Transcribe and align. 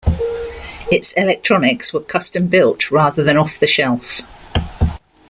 Its 0.91 1.13
electronics 1.13 1.93
were 1.93 1.99
custom 2.01 2.47
built 2.47 2.89
rather 2.89 3.23
than 3.23 3.37
off-the-shelf. 3.37 4.21